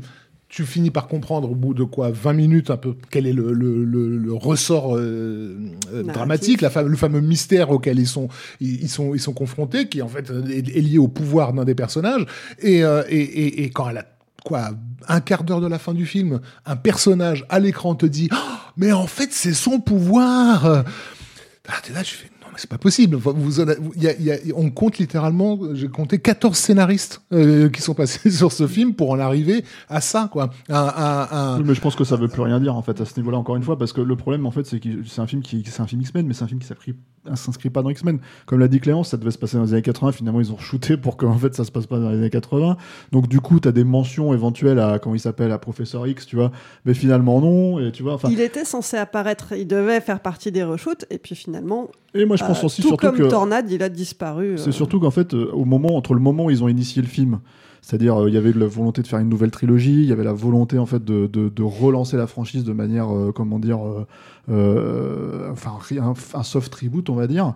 [0.54, 3.54] tu finis par comprendre au bout de quoi 20 minutes un peu quel est le,
[3.54, 5.56] le, le, le ressort euh,
[5.94, 8.28] euh, dramatique, la fa- le fameux mystère auquel ils sont,
[8.60, 11.54] ils, ils sont, ils sont confrontés, qui en fait euh, est, est lié au pouvoir
[11.54, 12.26] d'un des personnages.
[12.60, 14.06] Et, euh, et, et, et quand elle a
[14.44, 14.72] quoi
[15.08, 18.36] un quart d'heure de la fin du film, un personnage à l'écran te dit Oh,
[18.76, 20.84] mais en fait c'est son pouvoir.
[21.66, 23.16] Ah, t'es là, tu fais mais c'est pas possible.
[23.16, 26.18] Vous en a- vous- il y a- il y a- on compte littéralement, j'ai compté
[26.18, 30.50] 14 scénaristes euh, qui sont passés sur ce film pour en arriver à ça quoi.
[30.68, 33.00] Un- un- un- Oui, mais je pense que ça veut plus rien dire en fait
[33.00, 35.20] à ce niveau-là encore une fois parce que le problème en fait c'est que c'est
[35.20, 36.94] un film qui c'est un film X-Men mais c'est un film qui s'inscrit
[37.36, 39.82] s'inscrit pas dans X-Men comme l'a dit Cléance ça devait se passer dans les années
[39.82, 42.16] 80 finalement ils ont shooté pour que en fait ça se passe pas dans les
[42.18, 42.76] années 80
[43.12, 46.34] donc du coup t'as des mentions éventuelles à comment il s'appelle à Professeur X tu
[46.36, 46.50] vois
[46.84, 50.50] mais finalement non et tu vois enfin Il était censé apparaître, il devait faire partie
[50.50, 53.22] des reshoots, et puis finalement, et moi je pense euh, aussi tout surtout comme que
[53.24, 54.58] Tornade, il a disparu.
[54.58, 54.72] C'est euh.
[54.72, 57.40] surtout qu'en fait, euh, au moment entre le moment où ils ont initié le film,
[57.82, 60.22] c'est-à-dire euh, il y avait la volonté de faire une nouvelle trilogie, il y avait
[60.22, 63.80] la volonté en fait de, de, de relancer la franchise de manière, euh, comment dire,
[64.48, 67.54] euh, enfin un, un soft reboot on va dire,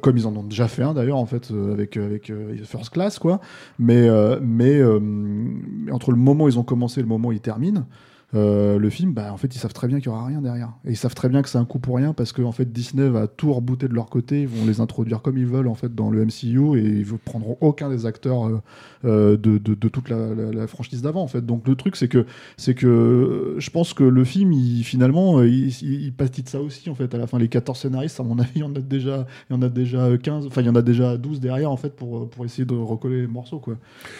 [0.00, 2.32] comme ils en ont déjà fait un d'ailleurs en fait avec avec
[2.64, 3.40] First Class quoi.
[3.78, 4.08] Mais
[4.40, 7.86] mais mais entre le moment où ils ont commencé et le moment où ils terminent.
[8.34, 10.72] Euh, le film, bah, en fait, ils savent très bien qu'il y aura rien derrière.
[10.84, 12.72] Et ils savent très bien que c'est un coup pour rien parce que en fait,
[12.72, 14.42] Disney va tout rebooter de leur côté.
[14.42, 17.16] Ils vont les introduire comme ils veulent en fait dans le MCU et ils ne
[17.24, 18.60] prendront aucun des acteurs euh,
[19.04, 21.46] euh, de, de, de toute la, la- la franchise d'avant en fait.
[21.46, 25.68] Donc le truc, c'est que c'est que je pense que le film, il, finalement, il,
[25.82, 27.14] il, de ça aussi en fait.
[27.14, 29.54] À la fin, les 14 scénaristes, à mon avis, il y en a déjà, il
[29.54, 31.94] y en a déjà 15, enfin il y en a déjà 12 derrière en fait
[31.94, 33.76] pour pour essayer de recoller les morceaux quoi.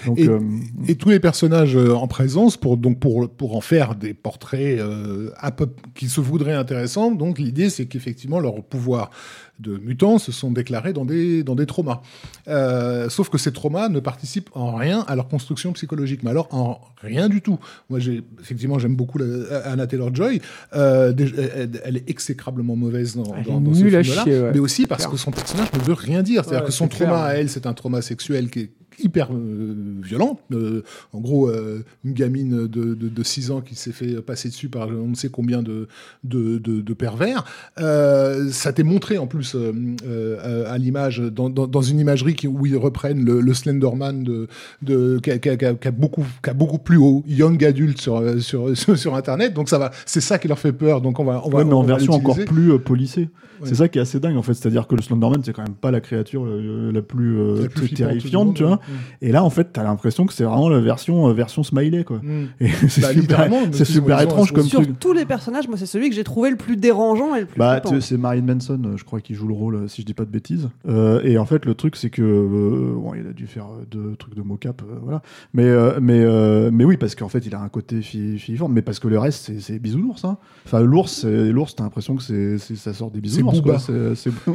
[0.07, 0.39] Donc et, euh,
[0.87, 5.31] et tous les personnages en présence pour donc pour pour en faire des portraits euh,
[5.39, 7.11] à peu, qui se voudraient intéressants.
[7.13, 9.11] Donc l'idée c'est qu'effectivement leur pouvoir
[9.59, 12.03] de mutants se sont déclarés dans des dans des traumas.
[12.47, 16.23] Euh, sauf que ces traumas ne participent en rien à leur construction psychologique.
[16.23, 17.59] Mais alors en rien du tout.
[17.89, 20.41] Moi j'ai effectivement j'aime beaucoup la- Anna Taylor Joy.
[20.75, 24.51] Euh, elle, elle est exécrablement mauvaise dans, dans, dans ce film-là, ouais.
[24.53, 26.45] mais aussi parce que son personnage ne veut rien dire.
[26.45, 28.71] C'est-à-dire Ouais, que son clair, trauma à elle, c'est un trauma sexuel qui est
[29.03, 30.39] hyper euh, violent.
[30.53, 30.83] Euh,
[31.13, 34.69] en gros, euh, une gamine de, de, de 6 ans qui s'est fait passer dessus
[34.69, 35.89] par on ne sait combien de,
[36.25, 37.45] de, de, de pervers.
[37.79, 39.73] Euh, ça t'est montré en plus euh,
[40.07, 44.23] euh, à l'image, dans, dans, dans une imagerie qui, où ils reprennent le, le Slenderman
[44.23, 44.49] de,
[44.83, 48.01] de, qui, a, qui a- qui a- beaucoup, qui a beaucoup plus haut, young adulte
[48.01, 49.55] sur, sur, sur, sur Internet.
[49.55, 51.01] Donc ça va, c'est ça qui leur fait peur.
[51.01, 53.29] Donc on va, on va, ouais, mais on en va version encore plus euh, polissée.
[53.61, 53.69] Ouais.
[53.69, 55.75] C'est ça qui est assez dingue en fait, c'est-à-dire que le Slenderman c'est quand même
[55.75, 58.73] pas la créature euh, la plus, euh, La plus terrifiante, monde, tu vois.
[58.73, 58.79] ouais.
[59.23, 62.19] Et là en fait t'as l'impression que c'est vraiment la version euh, version smiley quoi.
[62.23, 62.47] Mm.
[62.61, 64.99] Et c'est Bah, super, c'est super étrange comme Sur truc.
[64.99, 67.59] tous les personnages, moi, c'est celui que j'ai trouvé le plus dérangeant et le plus
[67.59, 70.31] Bah, c'est Marilyn Manson, je crois, qui joue le rôle, si je dis pas de
[70.31, 70.69] bêtises.
[70.89, 74.15] Euh, et en fait, le truc, c'est que euh, bon, il a dû faire deux
[74.17, 75.23] trucs de mocap, euh, voilà.
[75.55, 78.73] Mais euh, mais euh, mais oui, parce qu'en fait, il a un côté fi- filiforme,
[78.73, 80.25] mais parce que le reste, c'est- bisounours.
[80.25, 80.39] Hein.
[80.65, 83.46] Enfin, l'ours, c'est- l'ours, t'as l'impression que c'est ça sort des bisounours.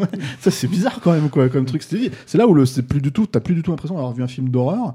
[0.40, 1.84] C'est bizarre quand même, quoi, comme truc.
[1.84, 4.14] C'est c'est là où le c'est plus du tout, t'as plus du tout l'impression d'avoir
[4.14, 4.94] vu un film d'horreur.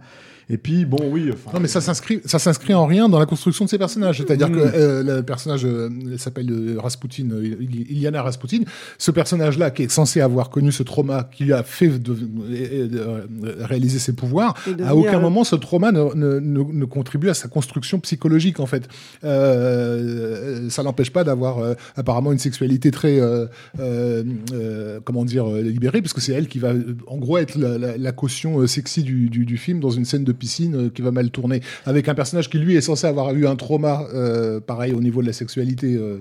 [0.48, 1.30] Et puis, bon, oui.
[1.32, 4.18] enfin, Non, mais ça s'inscrit, ça s'inscrit en rien dans la construction de ces personnages.
[4.18, 4.52] C'est-à-dire Mm.
[4.54, 8.58] que euh, le personnage euh, elle s'appelle euh, Rasputin, euh, Il- Iliana Rasputin.
[8.98, 12.88] Ce personnage-là, qui est censé avoir connu ce trauma, qui lui a fait de, euh,
[12.94, 14.54] euh, réaliser ses pouvoirs,
[14.84, 18.66] à aucun moment ce trauma ne, ne, ne, ne contribue à sa construction psychologique, en
[18.66, 18.88] fait.
[19.24, 23.46] Euh, ça n'empêche pas d'avoir euh, apparemment une sexualité très, euh,
[23.80, 27.56] euh, euh, comment dire, euh, libérée, puisque c'est elle qui va, euh, en gros, être
[27.56, 30.74] la, la- la caution euh, sexy du, du, du film dans une scène de piscine
[30.76, 33.56] euh, qui va mal tourner, avec un personnage qui lui est censé avoir eu un
[33.56, 36.18] trauma, euh, pareil au niveau de la sexualité, euh,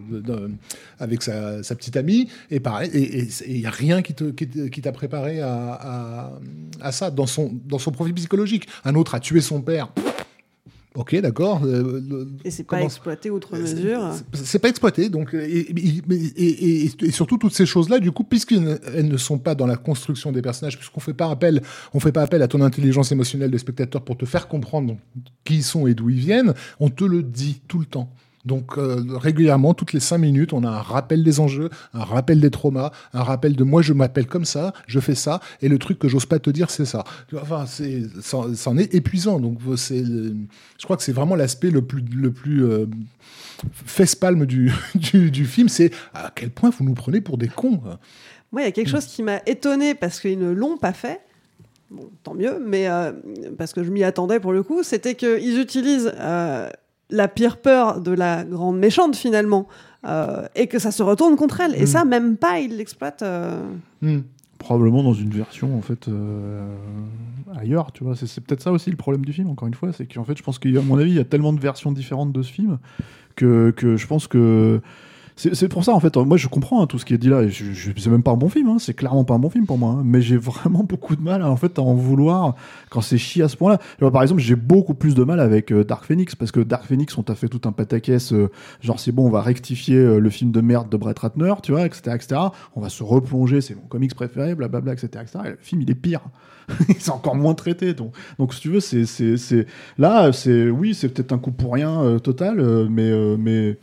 [0.99, 4.81] avec sa, petite amie, et pareil, et il n'y a rien qui te- qui qui
[4.81, 6.39] t'a préparé à, à,
[6.81, 8.67] à ça dans son, dans son profil psychologique.
[8.83, 9.89] Un autre a tué son père.
[10.95, 11.61] Ok, d'accord.
[11.65, 14.11] euh, Et c'est pas exploité outre c'est- mesure.
[14.33, 16.01] c'est- pas exploité, donc et, et-
[16.37, 19.55] et- et- et surtout toutes ces choses-là, du coup, puisqu'elles ne- elles ne sont pas
[19.55, 21.61] dans la construction des personnages, puisqu'on fait pas appel,
[21.93, 24.95] on fait pas appel à ton intelligence émotionnelle de spectateur pour te faire comprendre
[25.43, 28.09] qui ils sont et d'où ils viennent, on te le dit tout le temps.
[28.45, 32.39] Donc euh, régulièrement, toutes les cinq minutes, on a un rappel des enjeux, un rappel
[32.39, 35.79] des traumas, un rappel de moi je m'appelle comme ça, je fais ça, et le
[35.79, 37.03] truc que j'ose pas te dire, c'est ça.
[37.35, 39.39] Enfin, c'est, ça, ça en est épuisant.
[39.39, 40.35] Donc c'est, le-
[40.77, 42.85] je crois que c'est vraiment l'aspect le plus, le plus euh,
[43.71, 47.77] fesse-palme du, du, film, c'est à quel point vous nous prenez pour des cons.
[47.77, 47.99] quoi.
[48.51, 51.21] Moi, il y a quelque chose qui m'a étonné parce qu'ils ne l'ont pas fait.
[52.23, 53.11] Tant mieux, mais euh,
[53.57, 56.69] parce que je m'y attendais pour le coup, c'était qu'ils utilisent euh,
[57.09, 59.67] la pire peur de la grande méchante finalement,
[60.07, 61.75] euh, et que ça se retourne contre elle.
[61.75, 61.87] Et Mm.
[61.87, 63.21] ça, même pas, ils l'exploitent.
[63.23, 63.61] euh,
[64.01, 64.19] Hmm.
[64.57, 66.67] probablement dans une version en fait euh,
[67.59, 68.15] ailleurs, tu vois.
[68.15, 69.49] C'est, c'est peut-être ça aussi le problème du film.
[69.49, 71.53] Encore une fois, c'est qu'en fait, je pense qu'à mon avis, il y a tellement
[71.53, 72.77] de versions différentes de ce film
[73.35, 74.81] que, que je pense que
[75.37, 76.15] c'est, pour ça en fait.
[76.15, 77.41] Moi, je comprends hein, tout ce qui est dit là.
[77.49, 78.69] C'est même pas un bon film.
[78.69, 79.91] hein, c'est clairement pas un bon film pour moi.
[79.91, 82.55] hein, mais j'ai vraiment beaucoup de mal en fait à en vouloir
[82.89, 83.79] quand c'est chié à ce point-là.
[84.11, 87.17] Par exemple, j'ai beaucoup plus de mal avec euh, Dark Phoenix parce que Dark Phoenix,
[87.17, 88.31] on t'a fait tout un pataquès.
[88.31, 88.49] euh,
[88.81, 91.73] genre, c'est bon, on va rectifier euh, le film de merde de Brett Ratner, tu
[91.73, 92.41] vois, etc., etc.
[92.75, 95.39] On va se replonger, c'est mon comics préféré, blablabla, etc., etc.
[95.45, 96.21] Et le film, il est pire.
[96.99, 97.93] c'est encore moins traité.
[97.93, 99.05] Donc, donc si tu veux, c'est,
[99.97, 103.77] là, c'est oui, c'est peut-être un coup pour rien euh, total, mais, mais,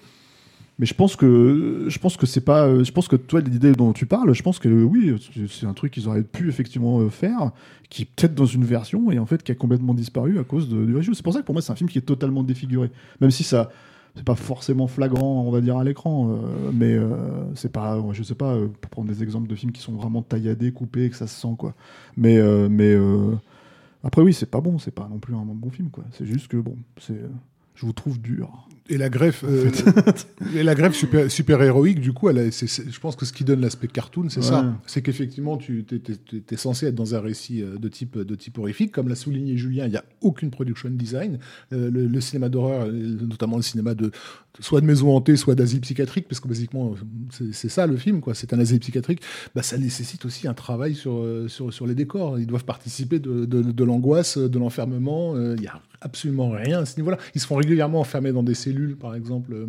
[0.79, 2.67] mais je pense que je pense que c'est pas.
[2.67, 5.15] euh, Je pense que toi, l'idée dont tu parles, je pense que euh, oui,
[5.49, 7.53] c'est- un truc qu'ils auraient pu effectivement euh, faire,
[7.91, 10.69] qui est peut-être dans une version et en fait qui a complètement disparu à cause
[10.69, 11.15] du réshoot.
[11.15, 13.45] C'est pour ça que pour moi, c'est un film qui est totalement défiguré, même si
[13.45, 13.71] ça.
[14.15, 16.39] C'est pas forcément flagrant, on va dire, à l'écran,
[16.75, 17.09] mais euh,
[17.55, 20.71] c'est pas, je sais pas, pour prendre des exemples de films qui sont vraiment tailladés,
[20.71, 21.75] coupés, que ça se sent, quoi.
[22.19, 22.95] Mais, mais
[24.05, 26.05] après, oui, c'est pas bon, c'est pas non plus un bon film, quoi.
[26.13, 27.21] C'est juste que, bon, c'est,
[27.75, 28.67] je vous trouve dur.
[28.89, 29.71] Et la greffe, euh,
[30.57, 33.45] et la greffe super, super héroïque, du coup, elle a- je pense que ce qui
[33.45, 34.47] donne l'aspect cartoon, c'est Ouais.
[34.47, 34.75] ça.
[34.87, 35.85] C'est qu'effectivement, tu
[36.51, 38.91] es, censé être dans un récit euh, de type, de type horrifique.
[38.93, 41.39] Comme l'a souligné Julien, il n'y a aucune production design.
[41.73, 44.11] Euh, le, le cinéma d'horreur, notamment le cinéma de
[44.61, 46.95] soit de maison hantée, soit d'asile psychiatrique, parce que basiquement,
[47.53, 48.35] c'est ça le film, quoi.
[48.35, 49.21] C'est un asile psychiatrique.
[49.55, 52.39] Bah, ça nécessite aussi un travail sur, sur, sur les décors.
[52.39, 55.35] Ils doivent participer de, l'angoisse, de l'enfermement.
[55.55, 57.17] Il n'y a absolument rien à ce niveau-là.
[57.35, 58.55] Ils se font régulièrement enfermer dans des
[58.99, 59.67] par exemple, euh,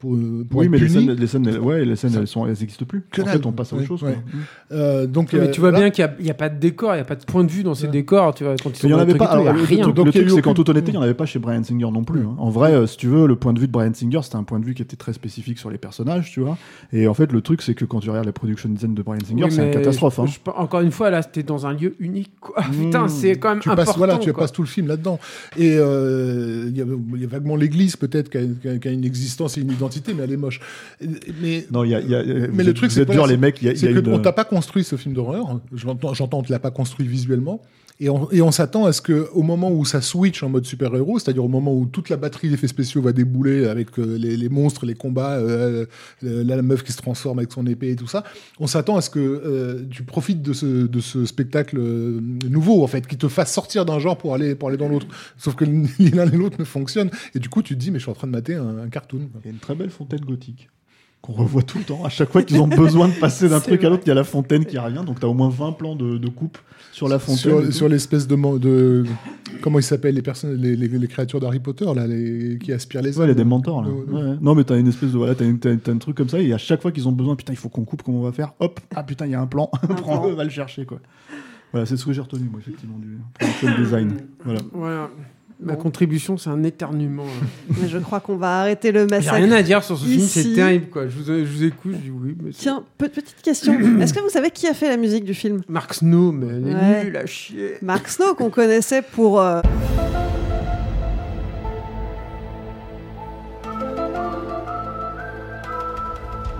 [0.00, 2.46] pour, euh, pour oui, être mais les scènes, les scènes, ouais, les scènes, elles sont,
[2.46, 3.02] elles existent plus.
[3.12, 4.02] Que en fait, on passe à autre chose.
[4.02, 4.14] ouais.
[4.14, 4.40] quoi.
[4.72, 7.00] Euh, donc, mais euh, tu vois bien qu'il n'y a, pas de décor, il n'y
[7.02, 8.34] a pas de point de vue dans ces décors.
[8.34, 9.26] Tu vois, quand ils sont Mais il y en avait pas.
[9.26, 9.86] alors, le, rien.
[9.86, 11.90] Donc, le truc, c'est qu'en toute honnêteté, il n'y en avait pas chez Brian Singer
[11.92, 12.20] non plus.
[12.20, 12.34] hein.
[12.38, 14.42] En vrai, euh, si tu veux, le point de vue de Brian Singer, c'était un
[14.42, 16.56] point de vue qui était très spécifique sur les personnages, tu vois.
[16.94, 19.18] Et en fait, le truc, c'est que quand tu regardes la production design de Brian
[19.26, 20.18] Singer, Oui, c'est une catastrophe.
[20.18, 20.24] hein.
[20.26, 22.30] je- encore une fois, là, c'était dans un lieu unique.
[22.40, 22.62] Quoi.
[22.72, 23.84] Putain, c'est quand même tu important.
[23.86, 25.18] passes, voilà, tu passes tout le film là-dedans.
[25.58, 26.84] Et il y, a-
[27.14, 30.32] il y a vaguement l'église, peut-être, qui a une existence et une identité, mais elle
[30.32, 30.60] est moche.
[31.40, 32.22] Mais, Non, il y a, y a-
[32.52, 33.60] mais le truc, c'est dur, les mecs.
[33.62, 35.60] Y a, y a que une- on t'a pas construit ce film d'horreur.
[35.74, 37.60] J'entends, j'entends, on te l'a pas construit visuellement.
[38.02, 41.44] Et on, s'attend à ce que, au moment où ça switch en mode super-héros, c'est-à-dire
[41.44, 44.94] au moment où toute la batterie d'effets spéciaux va débouler avec euh, les, monstres, les
[44.94, 45.84] combats, euh,
[46.22, 48.24] la, meuf qui se transforme avec son épée et tout ça,
[48.58, 53.18] on s'attend à ce que euh, tu profites de ce, spectacle nouveau, en fait, qui
[53.18, 55.06] te fasse sortir d'un genre pour aller, pour aller dans l'autre.
[55.36, 57.10] Sauf que ni l'un ni l'autre ne fonctionne.
[57.34, 58.88] Et du coup, tu te dis, mais je suis en train de mater un, un
[58.88, 59.28] cartoon.
[59.44, 60.70] Il y a une très belle fontaine gothique
[61.22, 62.04] qu'on revoit tout le temps.
[62.04, 64.14] À chaque fois qu'ils ont besoin de passer d'un truc à l'autre, il y a
[64.14, 65.02] la fontaine qui revient.
[65.06, 66.56] Donc, tu as au moins 20 plans de, de coupe
[66.92, 67.68] sur la fontaine.
[67.68, 69.04] et Sur, l'espèce de, de
[69.60, 73.02] comment ils s'appellent les personnes les, les- les créatures d'Harry Potter là les, qui aspirent
[73.02, 73.90] les Ouais, il y a des mentors là.
[73.90, 74.12] Ouais.
[74.22, 74.36] Ouais.
[74.40, 75.18] Non, mais t'as une espèce de.
[75.18, 75.44] Voilà, t'as-
[75.82, 77.68] t'as un truc comme ça, et à chaque fois qu'ils ont besoin, putain, il faut
[77.68, 78.52] qu'on coupe, comment on va faire?
[78.60, 81.00] Hop, ah putain, il y a un plan, prends-le, va le chercher, quoi.
[81.72, 83.18] Voilà, c'est ce que j'ai retenu, moi, effectivement, du
[83.82, 84.12] design.
[84.44, 84.60] Voilà.
[84.72, 85.10] Voilà.
[85.62, 85.78] Ma Bon.
[85.82, 87.24] contribution, c'est un éternuement.
[87.24, 87.74] là.
[87.82, 89.34] Mais je crois qu'on va arrêter le J'ai massacre.
[89.36, 90.86] rien à dire sur ce film, c'est terrible.
[90.88, 91.06] Quoi.
[91.06, 92.34] Je, vous, je vous écoute, je dis oui.
[92.42, 93.74] Mais Tiens, pe- petite question.
[94.00, 95.60] Est-ce que vous savez qui a fait la musique du film?
[95.68, 97.04] Mark Snow, mais elle est Ouais.
[97.04, 97.74] nulle à chier.
[97.82, 99.38] Mark Snow, qu'on connaissait pour.
[99.40, 99.60] euh,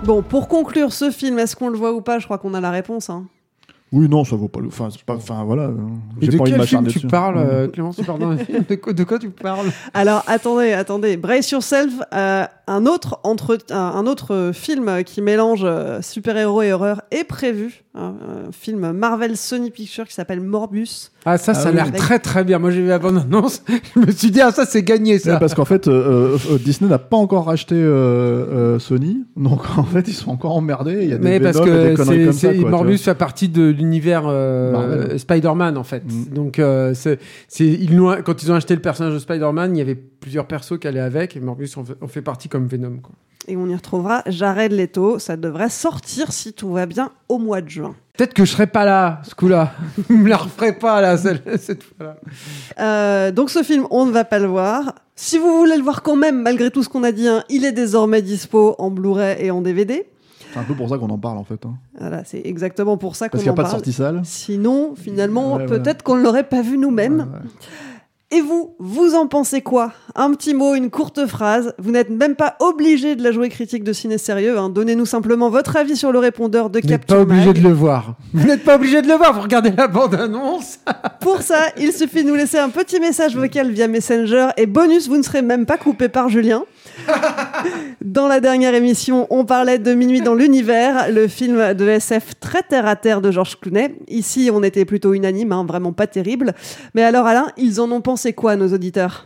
[0.03, 2.17] Bon, pour conclure ce film, est-ce qu'on le voit ou pas?
[2.19, 3.09] Je crois qu'on a la réponse.
[3.09, 3.25] hein.
[3.93, 4.67] Oui, non, ça vaut pas le.
[4.67, 5.15] Enfin, c'est pas.
[5.15, 5.65] Enfin, voilà.
[6.21, 7.07] Et J'ai de pas envie de quel film tu dessus.
[7.07, 8.63] parles, euh, Clémence Tu parles d'un film?
[8.69, 9.67] De quoi, de quoi tu parles?
[9.93, 11.17] Alors, attendez, attendez.
[11.17, 11.91] Brace yourself.
[12.13, 13.57] euh, un, autre entre...
[13.71, 17.83] un, un autre film qui mélange euh, super-héros et horreur est prévu.
[17.95, 18.15] hein,
[18.47, 21.11] un film Marvel Sony Pictures qui s'appelle Morbus.
[21.25, 21.75] Ah, ça, ça a oui.
[21.75, 22.57] l'air très très bien.
[22.57, 23.63] Moi, j'ai vu la bande-annonce.
[23.95, 25.37] Je me suis dit, ah, ça, c'est gagné, Ouais, ça.
[25.37, 27.85] parce qu'en fait, euh, euh, Disney n'a pas encore racheté euh,
[28.75, 30.99] euh, Sony, donc en fait, ils sont encore emmerdés.
[31.03, 32.39] Il y a des Mais parce que des conneries c'est, comme ça.
[32.39, 35.17] c'est- quoi, tu Morbus fait partie de l'univers euh.
[35.17, 36.03] Spider-Man en fait.
[36.05, 36.33] Mm.
[36.33, 37.19] Donc euh, c'est,
[37.59, 37.91] ils
[38.25, 40.99] quand ils ont acheté le personnage de Spider-Man, il y avait plusieurs persos qui allaient
[40.99, 42.97] avec et Morbus en fait, en fait partie comme Venom.
[43.01, 43.11] Quoi.
[43.47, 45.17] Et on y retrouvera Jared Leto.
[45.19, 47.95] Ça devrait sortir si tout va bien au mois de juin.
[48.17, 49.71] Peut-être que je serai pas là ce coup-là.
[50.09, 52.17] Vous me la referez pas là celle- cette fois-là.
[52.79, 54.93] Euh, donc ce film, on ne va pas le voir.
[55.15, 57.65] Si vous voulez le voir quand même, malgré tout ce qu'on a dit, hein, il
[57.65, 60.05] est désormais dispo en Blu-ray et en DVD.
[60.53, 61.65] C'est un peu pour ça qu'on en parle en fait.
[61.65, 61.75] hein.
[61.99, 63.77] Voilà, c'est exactement pour ça qu'on Parce qu'il n'y en a pas de parle.
[63.79, 64.21] sortie salle.
[64.25, 67.19] Sinon, finalement, Ouais, peut-être qu'on ne l'aurait pas vu nous-mêmes.
[67.19, 67.49] Ouais, ouais.
[68.33, 69.91] Et vous, vous en pensez quoi?
[70.15, 71.73] Un petit mot, une courte phrase.
[71.79, 74.57] Vous n'êtes même pas obligé de la jouer critique de ciné sérieux.
[74.57, 74.69] hein.
[74.69, 77.57] Donnez-nous simplement votre avis sur le répondeur de Vous n'êtes Capture pas obligé Mag.
[77.57, 78.15] de le voir.
[78.33, 79.33] Vous n'êtes pas obligé de le voir.
[79.33, 80.79] Vous regardez la bande-annonce.
[81.19, 84.47] Pour ça, il suffit de nous laisser un petit message vocal via Messenger.
[84.55, 86.63] Et bonus, vous ne serez même pas coupé par Julien.
[88.01, 92.63] Dans la dernière émission, on parlait de Minuit dans l'univers, le film de SF très
[92.63, 93.95] terre à terre de Georges Clooney.
[94.07, 96.53] Ici, on était plutôt unanime, hein, vraiment pas terrible.
[96.95, 99.25] Mais alors, Alain, ils en ont pensé quoi, nos auditeurs?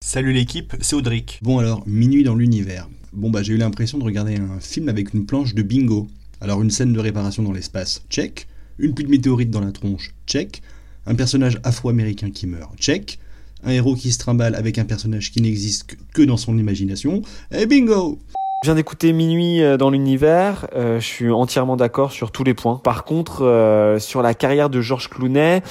[0.00, 1.38] Salut l'équipe, c'est Audric.
[1.42, 2.88] Bon alors, Minuit dans l'univers.
[3.12, 6.06] Bon bah j'ai eu l'impression de regarder un film avec une planche de bingo.
[6.40, 8.46] Alors une scène de réparation dans l'espace, check.
[8.78, 10.62] Une pluie de météorites dans la tronche, check.
[11.08, 13.18] Un personnage afro-américain qui meurt, check.
[13.64, 17.66] Un héros qui se trimballe avec un personnage qui n'existe que dans son imagination, et
[17.66, 18.18] bingo
[18.62, 22.54] je viens d'écouter Minuit euh, dans l'univers, euh, je suis entièrement d'accord sur tous les
[22.54, 22.80] points.
[22.82, 25.62] Par contre, euh, sur la carrière de Georges Clooney,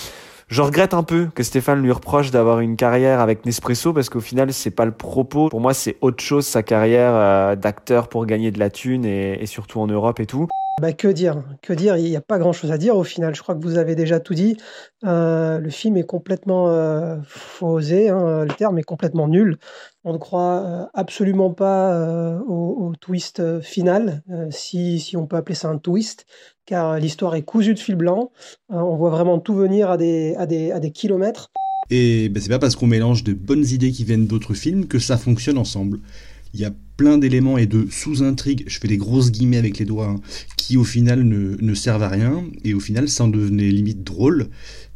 [0.48, 4.22] je regrette un peu que Stéphane lui reproche d'avoir une carrière avec Nespresso parce qu'au
[4.22, 5.50] final c'est pas le propos.
[5.50, 9.82] Pour moi c'est autre chose sa carrière d'acteur pour gagner de la thune et surtout
[9.82, 10.48] en Europe et tout.
[10.80, 13.34] Bah, que dire Que dire Il n'y a pas grand-chose à dire au final.
[13.34, 14.58] Je crois que vous avez déjà tout dit.
[15.06, 19.58] Euh, le film est complètement euh, fausé, hein, le terme est complètement nul.
[20.04, 25.78] On ne croit euh, absolument pas au, twist final, si, on peut appeler ça un
[25.78, 26.26] twist,
[26.66, 28.32] car l'histoire est cousue de fil blanc.
[28.70, 31.52] on voit vraiment tout venir à des kilomètres.
[31.90, 35.00] Et ben, c'est pas parce qu'on mélange de bonnes idées qui viennent d'autres films que
[35.00, 36.00] ça fonctionne ensemble.
[36.54, 39.86] Il y a plein d'éléments et de sous-intrigues, je fais des grosses guillemets avec les
[39.86, 40.20] doigts, hein,
[40.58, 44.48] qui au final ne, servent à rien, et au final ça en devenait limite drôle.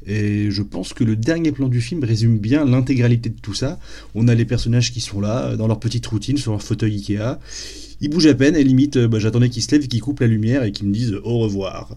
[0.08, 3.80] Et je pense que le dernier plan du film résume bien l'intégralité de tout ça.
[4.16, 7.38] On a les personnages qui sont là, dans leur petite routine, sur leur fauteuil Ikea.
[8.02, 10.64] Ils bougent à peine et limite, bah, j'attendais qu'ils se lèvent, qu'ils coupent la lumière
[10.64, 11.94] et qu'ils me disent au revoir.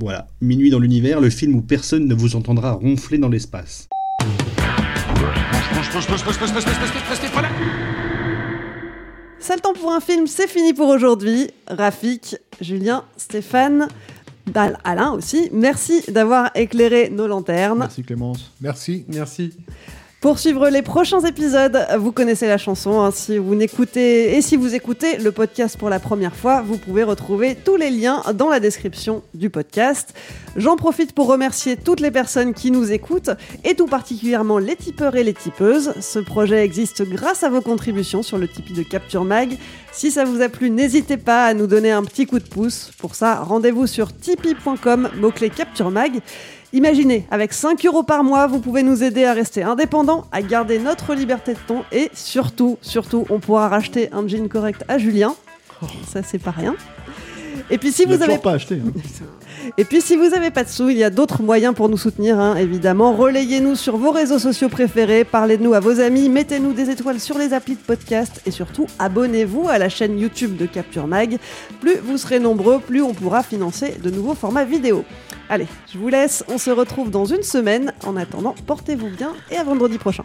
[0.00, 3.86] Voilà, Minuit dans l'univers, le film où personne ne vous entendra ronfler dans l'espace.
[9.46, 11.50] C'est le temps pour un film, c'est fini pour aujourd'hui.
[11.66, 13.88] Rafik, Julien, Stéphane,
[14.54, 17.80] Alain aussi, merci d'avoir éclairé nos lanternes.
[17.80, 18.50] Merci Clémence.
[18.62, 19.04] Merci.
[19.06, 19.52] Merci.
[20.24, 22.98] Pour suivre les prochains épisodes, vous connaissez la chanson.
[23.02, 26.78] Hein, si vous n'écoutez et si vous écoutez le podcast pour la première fois, vous
[26.78, 30.14] pouvez retrouver tous les liens dans la description du podcast.
[30.56, 33.32] J'en profite pour remercier toutes les personnes qui nous écoutent
[33.64, 35.92] et tout particulièrement les tipeurs et les tipeuses.
[36.00, 39.58] Ce projet existe grâce à vos contributions sur le Tipeee de Capture Mag.
[39.96, 42.90] Si ça vous a plu, n'hésitez pas à nous donner un petit coup de pouce.
[42.98, 46.20] Pour ça, rendez-vous sur tipeee.com, mot-clé Capture Mag.
[46.72, 50.80] Imaginez, avec 5 euros par mois, vous pouvez nous aider à rester indépendants, à garder
[50.80, 55.36] notre liberté de ton et surtout, surtout, on pourra racheter un jean correct à Julien.
[56.08, 56.74] Ça, c'est pas rien.
[57.70, 58.80] Et puis si Il vous avez toujours pas acheté.
[58.84, 58.90] hein.
[59.78, 61.96] et puis si vous n'avez pas de sous, il y a d'autres moyens pour nous
[61.96, 63.12] soutenir, hein, évidemment.
[63.12, 67.20] Relayez-nous sur vos réseaux sociaux préférés, parlez de nous à vos amis, mettez-nous des étoiles
[67.20, 71.38] sur les applis de podcast et surtout abonnez-vous à la chaîne YouTube de Capture Mag.
[71.80, 75.04] Plus vous serez nombreux, plus on pourra financer de nouveaux formats vidéo.
[75.48, 77.92] Allez, je vous laisse, on se retrouve dans une semaine.
[78.06, 80.24] En attendant, portez-vous bien et à vendredi prochain.